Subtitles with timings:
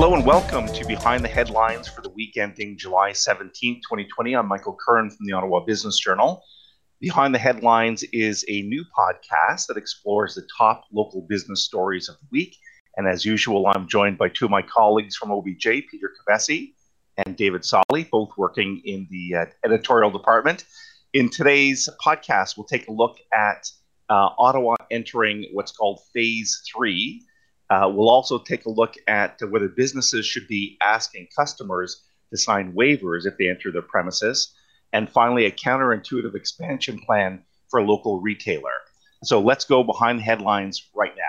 [0.00, 4.36] Hello and welcome to Behind the Headlines for the week ending July 17, 2020.
[4.36, 6.40] I'm Michael Curran from the Ottawa Business Journal.
[7.00, 12.14] Behind the Headlines is a new podcast that explores the top local business stories of
[12.20, 12.54] the week.
[12.96, 16.74] And as usual, I'm joined by two of my colleagues from OBJ, Peter Kovessy
[17.16, 20.64] and David Sali, both working in the uh, editorial department.
[21.12, 23.68] In today's podcast, we'll take a look at
[24.08, 27.24] uh, Ottawa entering what's called Phase 3
[27.70, 32.72] uh, we'll also take a look at whether businesses should be asking customers to sign
[32.72, 34.54] waivers if they enter their premises.
[34.92, 38.72] And finally, a counterintuitive expansion plan for a local retailer.
[39.24, 41.22] So let's go behind the headlines right now.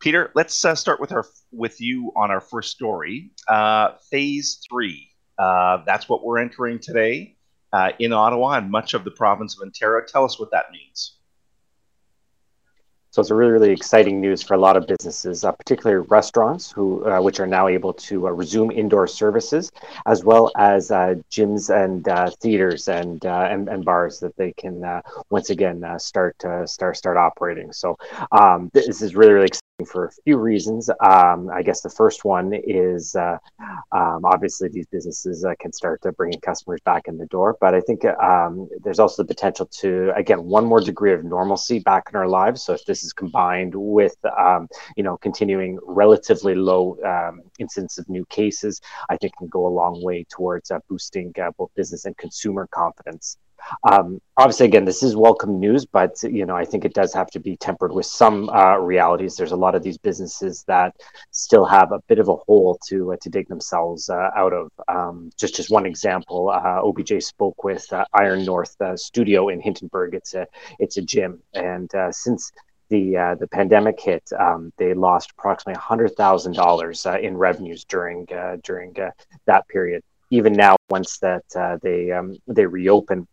[0.00, 3.32] Peter, let's uh, start with our with you on our first story.
[3.48, 5.08] Uh, phase three.
[5.38, 7.36] Uh, that's what we're entering today
[7.72, 10.04] uh, in Ottawa and much of the province of Ontario.
[10.06, 11.17] Tell us what that means.
[13.18, 16.70] So it's a really, really exciting news for a lot of businesses, uh, particularly restaurants,
[16.70, 19.72] who uh, which are now able to uh, resume indoor services,
[20.06, 24.52] as well as uh, gyms and uh, theaters and, uh, and, and bars that they
[24.52, 27.72] can once again start start start operating.
[27.72, 27.96] So
[28.30, 30.90] um, this is really, really exciting for a few reasons.
[31.04, 33.38] Um, I guess the first one is uh,
[33.92, 37.74] um, obviously these businesses uh, can start to bringing customers back in the door, but
[37.74, 42.08] I think um, there's also the potential to again one more degree of normalcy back
[42.10, 42.62] in our lives.
[42.62, 48.08] So if this is combined with um, you know continuing relatively low um, incidence of
[48.08, 52.04] new cases, I think can go a long way towards uh, boosting uh, both business
[52.04, 53.36] and consumer confidence.
[53.90, 57.28] Um, obviously, again, this is welcome news, but you know, I think it does have
[57.30, 59.36] to be tempered with some uh, realities.
[59.36, 60.96] There's a lot of these businesses that
[61.30, 64.70] still have a bit of a hole to uh, to dig themselves uh, out of.
[64.88, 69.60] Um, just just one example, uh, OBJ spoke with uh, Iron North uh, Studio in
[69.60, 70.14] Hintonburg.
[70.14, 70.46] It's a
[70.78, 72.52] it's a gym, and since
[72.88, 78.26] the the pandemic hit, um, they lost approximately hundred thousand dollars in revenues during
[78.62, 78.96] during
[79.46, 80.02] that period.
[80.30, 81.44] Even now, once that
[81.82, 83.26] they um, they reopen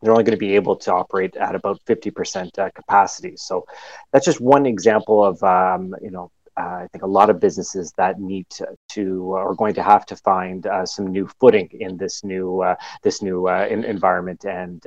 [0.00, 3.34] they're only going to be able to operate at about 50% uh, capacity.
[3.36, 3.64] So
[4.12, 7.92] that's just one example of, um, you know, uh, I think a lot of businesses
[7.98, 11.68] that need to, to uh, are going to have to find uh, some new footing
[11.72, 14.82] in this new uh, this new uh, in, environment, and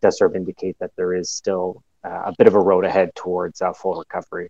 [0.00, 3.60] does sort of indicate that there is still a bit of a road ahead towards
[3.74, 4.48] full recovery.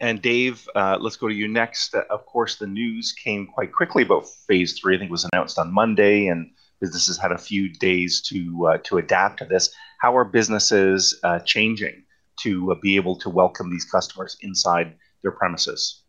[0.00, 1.96] and Dave, let's go to you next.
[1.96, 4.94] of course, the news came quite quickly about Phase Three.
[4.94, 8.78] I think it was announced on Monday, and businesses had a few days to uh,
[8.84, 9.70] to adapt to this.
[10.00, 12.04] How are businesses uh, changing
[12.40, 16.02] to uh, be able to welcome these customers inside their premises?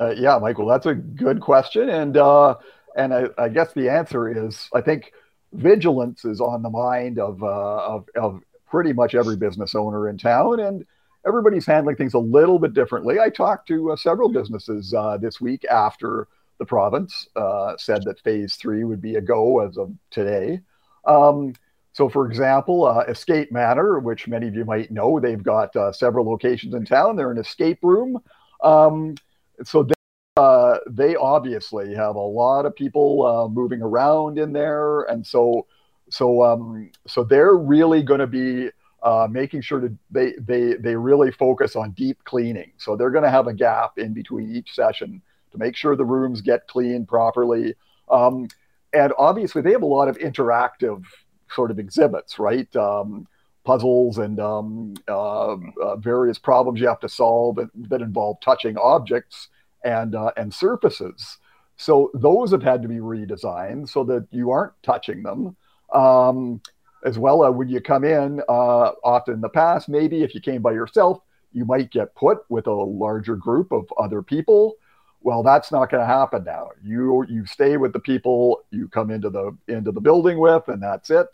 [0.00, 2.56] Uh, yeah, Michael, that's a good question, and uh,
[2.96, 5.12] and I, I, guess the answer is I think
[5.52, 10.18] vigilance is on the mind of, uh, of of pretty much every business owner in
[10.18, 10.84] town, and
[11.26, 13.20] everybody's handling things a little bit differently.
[13.20, 16.26] I talked to several businesses this week after
[16.62, 20.60] the province uh, said that phase three would be a go as of today.
[21.04, 21.54] Um,
[21.92, 25.90] so, for example, uh, Escape Manor, which many of you might know, they've got uh,
[25.92, 27.16] several locations in town.
[27.16, 28.22] They're an escape room.
[28.62, 29.16] Um,
[29.64, 29.94] so, they,
[30.36, 35.02] uh, they, obviously have a lot of people uh, moving around in there.
[35.02, 35.66] And so,
[36.10, 38.70] so, um, so they're really going to be
[39.02, 42.70] uh, making sure that they, they, they really focus on deep cleaning.
[42.76, 45.20] So, they're going to have a gap in between each session
[45.52, 47.74] to make sure the rooms get cleaned properly.
[48.10, 48.48] Um,
[48.92, 51.04] and obviously, they have a lot of interactive
[51.50, 52.74] sort of exhibits, right?
[52.76, 53.26] Um,
[53.64, 58.76] puzzles and um, uh, uh, various problems you have to solve that, that involve touching
[58.76, 59.48] objects
[59.84, 61.38] and uh, and surfaces.
[61.76, 65.56] So those have had to be redesigned so that you aren't touching them.
[65.92, 66.60] Um,
[67.04, 70.40] as well, uh, when you come in, uh, often in the past, maybe if you
[70.40, 71.20] came by yourself,
[71.52, 74.76] you might get put with a larger group of other people.
[75.22, 76.70] Well, that's not going to happen now.
[76.84, 80.82] You you stay with the people you come into the into the building with, and
[80.82, 81.28] that's it.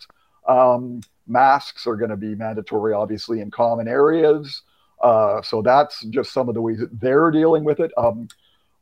[0.46, 4.62] Um, masks are going to be mandatory, obviously, in common areas.
[5.00, 7.93] Uh, so that's just some of the ways that they're dealing with it.
[7.96, 8.29] Um,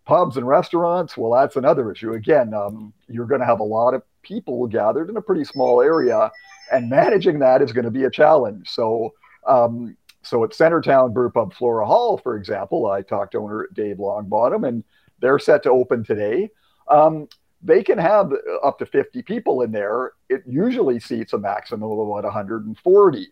[0.07, 2.13] pubs and restaurants, well, that's another issue.
[2.13, 5.83] Again, um, you're going to have a lot of people gathered in a pretty small
[5.83, 6.31] area,
[6.73, 8.71] and managing that is going to be a challenge.
[8.71, 9.13] So
[9.47, 14.67] um, so at Centretown Brewpub Flora Hall, for example, I talked to owner Dave Longbottom,
[14.67, 14.83] and
[15.21, 16.51] they're set to open today.
[16.89, 17.29] Um,
[17.63, 18.33] they can have
[18.63, 20.13] up to 50 people in there.
[20.29, 23.29] It usually seats a maximum of about 140.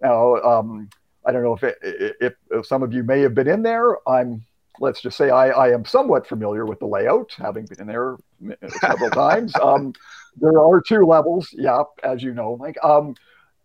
[0.00, 0.88] Now, um,
[1.26, 3.96] I don't know if, it, if, if some of you may have been in there.
[4.08, 4.44] I'm
[4.80, 8.16] let's just say I, I am somewhat familiar with the layout, having been in there
[8.80, 9.54] several times.
[9.60, 9.92] Um,
[10.36, 13.14] there are two levels, yeah, as you know, Like, Um,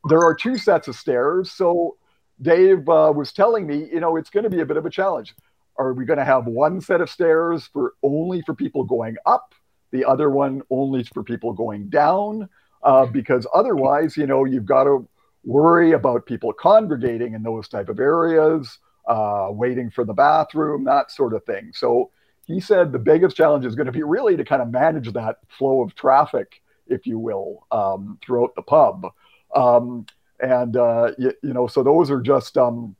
[0.07, 1.97] there are two sets of stairs, so
[2.41, 4.89] Dave uh, was telling me, you know, it's going to be a bit of a
[4.89, 5.35] challenge.
[5.79, 9.55] Are we going to have one set of stairs for only for people going up,
[9.91, 12.49] the other one only for people going down?
[12.83, 15.07] Uh, because otherwise, you know, you've got to
[15.43, 18.77] worry about people congregating in those type of areas,
[19.07, 21.71] uh, waiting for the bathroom, that sort of thing.
[21.73, 22.11] So
[22.45, 25.37] he said the biggest challenge is going to be really to kind of manage that
[25.47, 29.07] flow of traffic, if you will, um, throughout the pub.
[29.55, 30.05] Um,
[30.39, 32.95] and uh, you, you, know, so those are just um,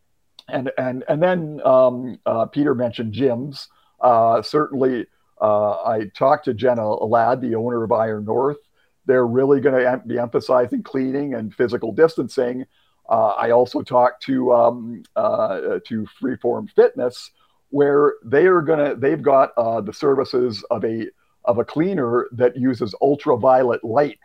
[0.52, 3.68] and and and then um, uh, Peter mentioned gyms.
[4.02, 5.08] Uh, certainly,
[5.42, 8.58] uh, I talked to Jenna Ladd, the owner of Iron North.
[9.06, 12.66] They're really going to be emphasizing cleaning and physical distancing.
[13.10, 17.32] Uh, I also talked to um, uh, to Freeform Fitness,
[17.70, 21.08] where they are gonna they've got uh, the services of a
[21.46, 24.20] of a cleaner that uses ultraviolet light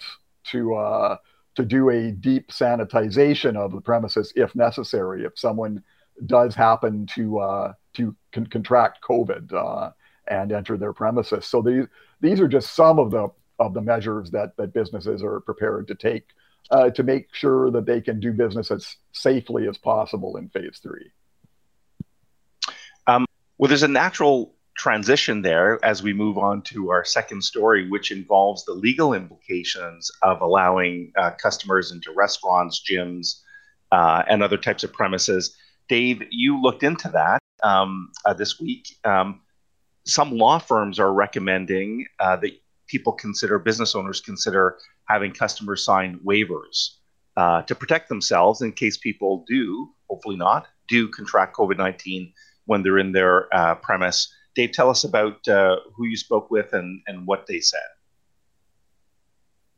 [0.45, 1.19] to
[1.55, 5.25] to do a deep sanitization of the premises if necessary.
[5.25, 5.83] If someone
[6.27, 9.91] does happen to uh, to con- contract COVID uh,
[10.29, 11.87] and enter their premises, so these
[12.21, 13.29] these are just some of the
[13.59, 16.25] of the measures that that businesses are prepared to take
[16.71, 20.81] uh, to make sure that they can do business as safely as possible in phase
[20.83, 21.11] three.
[23.57, 28.11] Well, there's a natural transition there as we move on to our second story, which
[28.11, 33.43] involves the legal implications of allowing uh, customers into restaurants, gyms,
[33.93, 35.57] uh, and other types of premises.
[35.89, 38.97] Dave, you looked into that um, uh, this week.
[39.05, 39.41] Um,
[40.07, 42.53] some law firms are recommending uh, that
[42.87, 44.79] people consider, business owners consider
[45.09, 46.97] having customers sign waivers
[47.37, 52.33] uh, to protect themselves in case people do, hopefully not, do contract COVID 19
[52.67, 54.33] when they're in their uh, premise.
[54.55, 57.81] Dave, tell us about uh, who you spoke with and, and what they said.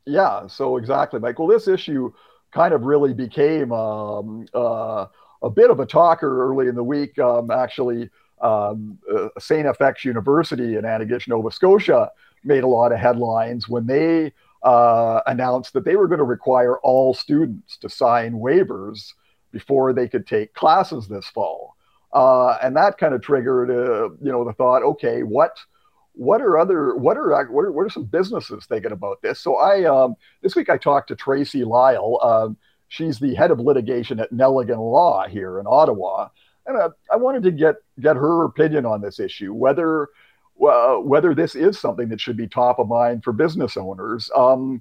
[0.05, 1.47] Yeah, so exactly, Michael.
[1.47, 2.13] This issue
[2.53, 5.07] kind of really became um, uh,
[5.41, 7.17] a bit of a talker early in the week.
[7.19, 8.09] Um, actually,
[8.41, 9.65] um, uh, St.
[9.65, 12.11] FX University in Antigonish, Nova Scotia,
[12.43, 14.31] made a lot of headlines when they
[14.63, 19.13] uh, announced that they were going to require all students to sign waivers
[19.51, 21.75] before they could take classes this fall.
[22.13, 25.57] Uh, and that kind of triggered, uh, you know, the thought, okay, what,
[26.13, 29.39] what are other, what are, what are, what are some businesses thinking about this?
[29.39, 32.19] So I, um, this week I talked to Tracy Lyle.
[32.23, 32.57] Um,
[32.87, 36.29] she's the head of litigation at Nelligan Law here in Ottawa,
[36.65, 40.09] and uh, I wanted to get get her opinion on this issue, whether
[40.65, 44.31] uh, whether this is something that should be top of mind for business owners.
[44.35, 44.79] Um,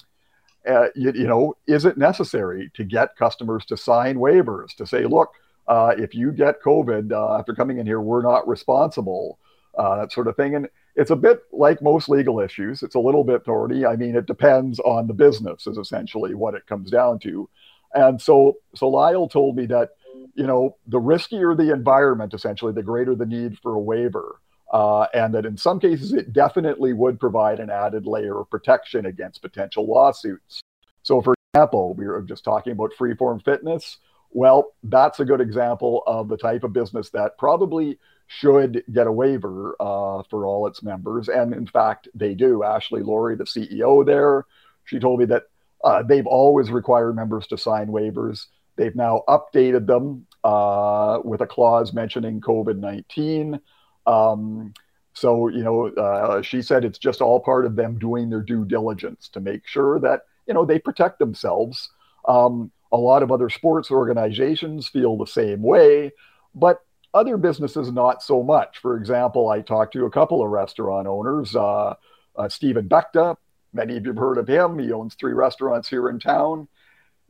[0.69, 5.05] uh, you, you, know, is it necessary to get customers to sign waivers to say,
[5.05, 5.33] look,
[5.69, 9.39] uh, if you get COVID uh, after coming in here, we're not responsible,
[9.79, 10.55] uh, that sort of thing.
[10.55, 12.83] And it's a bit like most legal issues.
[12.83, 13.85] It's a little bit thorny.
[13.85, 17.49] I mean, it depends on the business, is essentially what it comes down to.
[17.95, 19.91] And so, so Lyle told me that,
[20.35, 24.41] you know, the riskier the environment, essentially, the greater the need for a waiver.
[24.73, 29.07] Uh, and that in some cases, it definitely would provide an added layer of protection
[29.07, 30.61] against potential lawsuits.
[31.03, 33.99] So, for example, we were just talking about freeform fitness.
[34.31, 39.13] Well, that's a good example of the type of business that probably should get a
[39.13, 41.29] waiver uh, for all its members.
[41.29, 42.65] And in fact, they do.
[42.65, 44.47] Ashley Laurie, the CEO there,
[44.85, 45.45] she told me that
[45.87, 48.47] uh, they've always required members to sign waivers.
[48.75, 53.61] They've now updated them uh, with a clause mentioning COVID 19.
[54.05, 54.75] Um,
[55.15, 58.65] so, you know, uh, she said it's just all part of them doing their due
[58.65, 61.89] diligence to make sure that, you know, they protect themselves.
[62.27, 66.11] Um, a lot of other sports organizations feel the same way,
[66.53, 66.81] but
[67.15, 68.79] other businesses not so much.
[68.79, 71.95] For example, I talked to a couple of restaurant owners, uh,
[72.35, 73.37] uh, Stephen Beckta.
[73.77, 74.79] Many of you have heard of him.
[74.79, 76.67] He owns three restaurants here in town.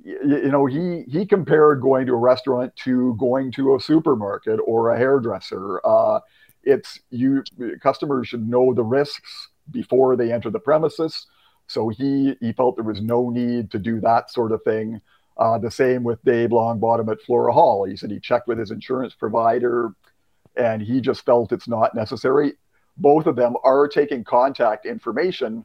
[0.02, 4.60] You, you know, he he compared going to a restaurant to going to a supermarket
[4.64, 5.80] or a hairdresser.
[5.84, 6.20] Uh,
[6.62, 7.42] it's you
[7.82, 11.26] customers should know the risks before they enter the premises.
[11.66, 15.00] So he he felt there was no need to do that sort of thing.
[15.36, 17.84] Uh, the same with Dave Longbottom at Flora Hall.
[17.84, 19.92] He said he checked with his insurance provider
[20.56, 22.54] and he just felt it's not necessary.
[22.96, 25.64] Both of them are taking contact information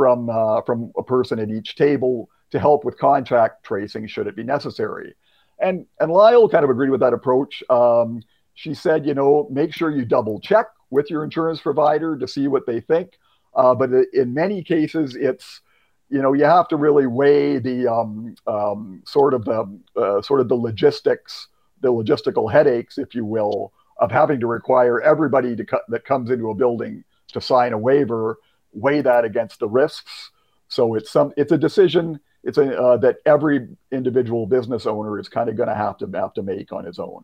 [0.00, 4.34] from, uh, from a person at each table to help with contact tracing should it
[4.34, 5.14] be necessary.
[5.58, 7.62] And, and Lyle kind of agreed with that approach.
[7.68, 8.22] Um,
[8.54, 12.48] she said, you know, make sure you double check with your insurance provider to see
[12.48, 13.18] what they think.
[13.54, 15.60] Uh, but in many cases, it's
[16.08, 20.40] you know you have to really weigh the um, um, sort of the uh, sort
[20.40, 21.48] of the logistics,
[21.82, 26.30] the logistical headaches, if you will, of having to require everybody to cut, that comes
[26.30, 28.38] into a building to sign a waiver,
[28.72, 30.30] weigh that against the risks.
[30.68, 35.28] So it's some it's a decision it's a uh, that every individual business owner is
[35.28, 37.22] kind of going to have to have to make on his own.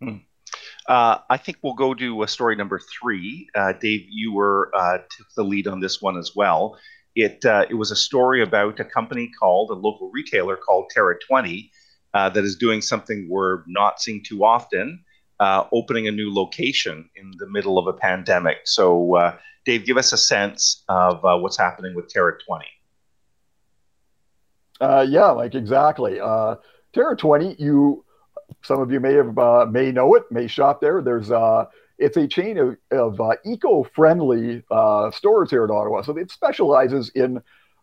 [0.00, 0.16] Hmm.
[0.88, 3.48] Uh, I think we'll go to uh, story number three.
[3.54, 6.78] Uh, Dave, you were uh, took the lead on this one as well.
[7.14, 11.16] It uh, it was a story about a company called a local retailer called Terra
[11.26, 11.70] Twenty
[12.12, 15.04] that is doing something we're not seeing too often,
[15.40, 18.58] opening a new location in the middle of a pandemic.
[18.64, 19.32] So,
[19.64, 22.66] Dave, give us a sense of what's happening with Terra Twenty.
[24.80, 26.18] yeah, like exactly.
[26.94, 28.04] Terra Twenty, you
[28.62, 31.02] some of you may have uh, may know it, may shop there.
[31.02, 31.66] There's uh,
[31.98, 36.02] it's a chain of, of uh, eco-friendly uh, stores here in Ottawa.
[36.02, 37.40] So it specializes in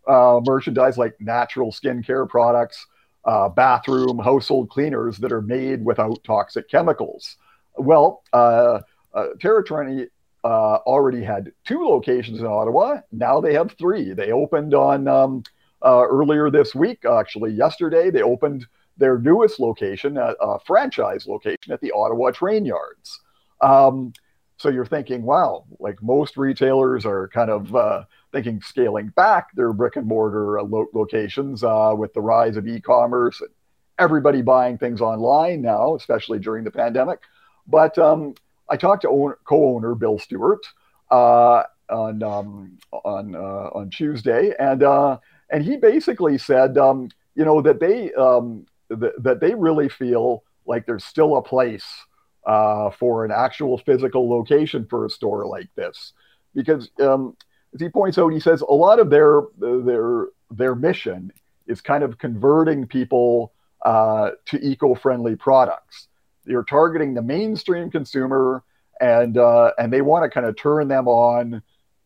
[0.07, 2.85] uh, merchandise like natural skincare products,
[3.25, 7.37] uh, bathroom, household cleaners that are made without toxic chemicals.
[7.77, 10.07] Well, Terra Twenty
[10.43, 13.01] already had two locations in Ottawa.
[13.11, 14.13] Now they have three.
[14.13, 15.43] They opened on um,
[15.83, 18.09] earlier this week, actually yesterday.
[18.09, 18.65] They opened
[18.97, 23.19] their newest location, a, a franchise location at the Ottawa train yards.
[23.59, 24.13] Um,
[24.57, 29.73] so you're thinking, wow, like most retailers are kind of uh, thinking scaling back their
[29.73, 33.49] brick and mortar uh, lo- locations uh, with the rise of e-commerce and
[33.97, 37.21] everybody buying things online now, especially during the pandemic.
[37.71, 38.35] But um,
[38.69, 40.63] I talked to own- co-owner Bill Stewart
[41.09, 45.17] uh, on um, on uh, on Tuesday, and uh,
[45.49, 50.43] and he basically said, um, you know, that they um, th- that they really feel
[50.65, 51.87] like there's still a place
[52.45, 56.13] uh, for an actual physical location for a store like this,
[56.53, 57.35] because um,
[57.73, 61.31] as he points out, he says a lot of their their their mission
[61.67, 63.53] is kind of converting people
[63.85, 66.07] uh, to eco-friendly products.
[66.45, 68.63] They're targeting the mainstream consumer,
[68.99, 71.61] and uh, and they want to kind of turn them on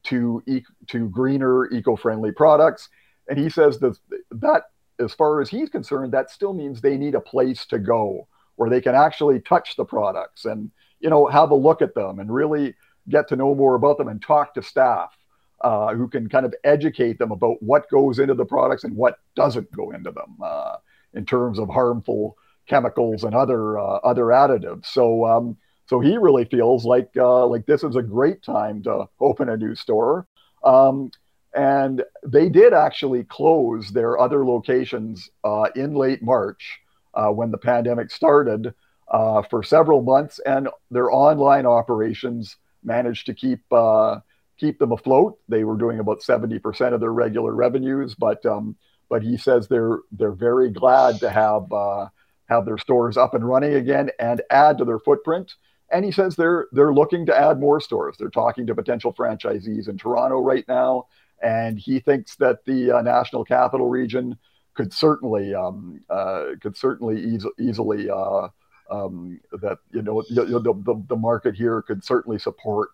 [0.05, 2.89] to e- to greener, eco-friendly products.
[3.27, 3.97] And he says that
[4.31, 4.63] that
[4.99, 8.69] as far as he's concerned, that still means they need a place to go where
[8.69, 12.33] they can actually touch the products and you know have a look at them and
[12.33, 12.73] really
[13.09, 15.15] get to know more about them and talk to staff
[15.61, 19.19] uh, who can kind of educate them about what goes into the products and what
[19.35, 20.75] doesn't go into them uh,
[21.13, 22.37] in terms of harmful
[22.67, 24.87] chemicals and other uh, other additives.
[24.87, 25.57] So um,
[25.87, 29.57] so he really feels like uh, like this is a great time to open a
[29.57, 30.27] new store.
[30.63, 31.11] Um,
[31.53, 36.79] and they did actually close their other locations uh, in late March
[37.13, 38.73] uh, when the pandemic started
[39.07, 44.19] uh, for several months, and their online operations managed to keep uh,
[44.57, 45.37] keep them afloat.
[45.47, 48.75] They were doing about seventy percent of their regular revenues, but um,
[49.09, 52.07] but he says they're they're very glad to have uh,
[52.47, 55.55] have their stores up and running again and add to their footprint.
[55.91, 58.15] And he says they're they're looking to add more stores.
[58.17, 61.05] They're talking to potential franchisees in Toronto right now
[61.41, 64.37] and he thinks that the uh, national capital region
[64.73, 68.47] could certainly um, uh, could certainly eas- easily uh,
[68.89, 72.89] um, that you know the, the, the, market here could certainly support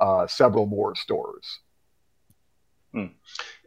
[0.00, 1.60] uh, several more stores.
[2.94, 3.06] Hmm.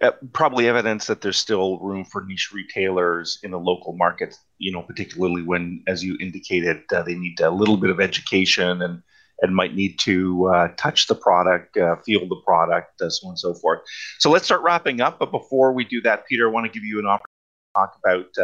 [0.01, 4.37] Uh, probably evidence that there's still room for niche retailers in the local market.
[4.57, 8.81] You know, particularly when, as you indicated, uh, they need a little bit of education
[8.81, 9.03] and
[9.41, 13.31] and might need to uh, touch the product, uh, feel the product, uh, so on
[13.31, 13.81] and so forth.
[14.17, 15.19] So let's start wrapping up.
[15.19, 17.27] But before we do that, Peter, I want to give you an opportunity
[17.75, 18.37] to talk about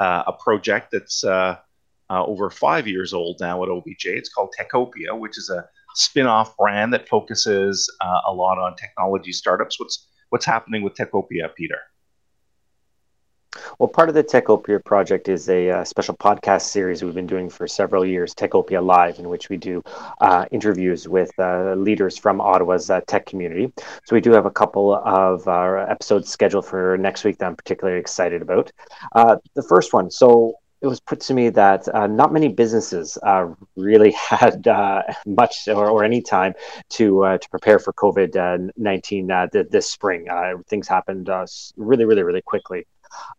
[0.00, 1.24] uh, a project that's
[2.10, 4.06] over five years old now at OBJ.
[4.06, 7.90] It's called Techopia, which is a spin-off brand that focuses
[8.28, 9.80] a lot on technology startups.
[9.80, 11.78] What's what's happening with Techopia, Peter?
[13.78, 17.48] Well, part of the Techopia project is a uh, special podcast series we've been doing
[17.48, 19.82] for several years, Techopia Live, in which we do
[20.20, 23.72] uh, interviews with uh, leaders from Ottawa's uh, tech community.
[24.04, 27.56] So we do have a couple of uh, episodes scheduled for next week that I'm
[27.56, 28.70] particularly excited about.
[29.14, 30.54] Uh, the first one, so
[30.86, 35.68] it was put to me that uh, not many businesses uh, really had uh, much
[35.68, 36.54] or, or, any time
[36.90, 40.26] to to prepare for COVID nineteen th- this spring.
[40.68, 41.28] things happened
[41.76, 42.86] really, really, really quickly.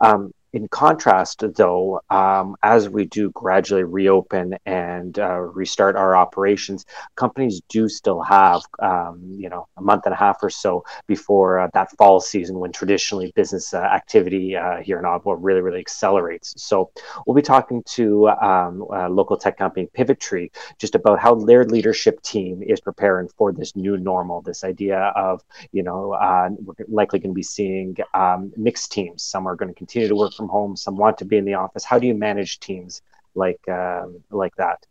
[0.02, 6.86] Um, in contrast, though, um, as we do gradually reopen and uh, restart our operations,
[7.16, 11.60] companies do still have, um, you know, a month and a half or so before
[11.60, 15.80] uh, that fall season when traditionally business uh, activity uh, here in Ottawa really, really
[15.80, 16.54] accelerates.
[16.58, 16.92] So
[17.26, 22.64] we'll be talking to um, local tech company PivotTree just about how their leadership team
[22.64, 27.32] is preparing for this new normal, this idea of, you know, uh, we're likely going
[27.32, 29.24] to be seeing um, mixed teams.
[29.24, 31.56] Some are going to continue to work from home, some want to be in the
[31.56, 31.84] office.
[31.84, 33.02] How do you manage teams
[33.36, 34.86] like um, like that?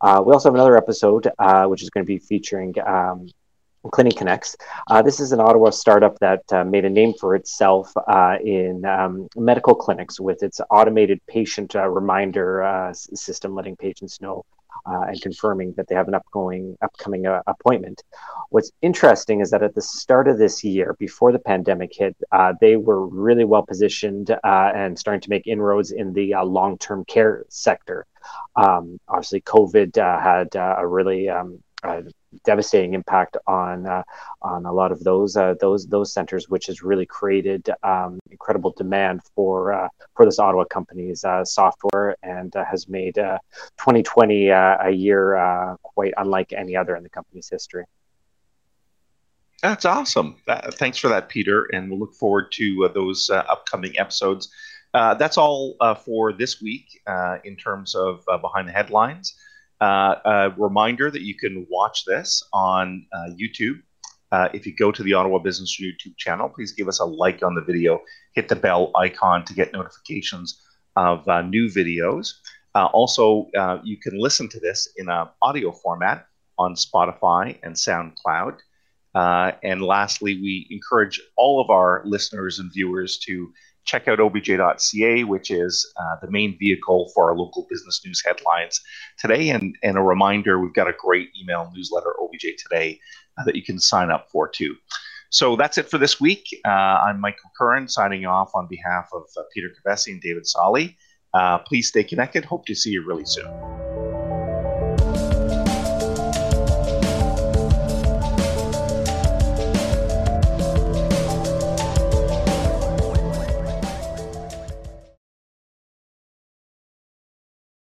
[0.00, 3.26] Uh, we also have another episode uh, which is going to be featuring um,
[3.86, 4.56] Cliniconex.
[4.88, 8.84] Uh, this is an Ottawa startup that uh, made a name for itself uh, in
[8.84, 14.44] um, medical clinics with its automated patient uh, reminder uh, system, letting patients know
[14.86, 18.02] uh, and confirming that they have an upcoming upcoming uh, appointment.
[18.50, 22.54] What's interesting is that at the start of this year, before the pandemic hit, uh,
[22.60, 26.78] they were really well positioned uh, and starting to make inroads in the uh, long
[26.78, 28.06] term care sector.
[28.56, 31.62] Um, obviously, COVID had a really um,
[32.44, 34.02] devastating impact on uh,
[34.42, 38.72] on a lot of those uh, those those centers, which has really created um, incredible
[38.76, 44.76] demand for uh, for this Ottawa company's uh, software and uh, has made 2020 uh,
[44.80, 47.84] a year quite unlike any other in the company's history.
[49.62, 50.36] That's awesome.
[50.74, 54.52] thanks for that, Peter, and we'll look forward to those upcoming episodes.
[54.92, 57.00] that's all for this week
[57.42, 59.34] in terms of behind the headlines.
[59.80, 63.80] Uh, a reminder that you can watch this on uh, YouTube.
[64.32, 67.42] Uh, if you go to the Ottawa Business YouTube channel, please give us a like
[67.42, 68.00] on the video,
[68.34, 70.60] hit the bell icon to get notifications
[70.96, 72.34] of uh, new videos.
[72.74, 76.26] Uh, also, uh, you can listen to this in an audio format
[76.58, 78.58] on Spotify and SoundCloud.
[79.62, 83.52] and lastly, we encourage all of our listeners and viewers to
[83.88, 88.80] check out obj.ca, which is uh, the main vehicle for our local business news headlines
[89.18, 89.48] today.
[89.48, 93.00] And, and a reminder, we've got a great email newsletter, OBJ Today,
[93.38, 94.76] uh, that you can sign up for too.
[95.30, 96.44] So that's it for this week.
[96.66, 100.96] Uh, I'm Michael Curran signing off on behalf of uh, Peter Kovessy and David Sali.
[101.32, 102.44] Uh, please stay connected.
[102.44, 104.07] Hope to see you really soon.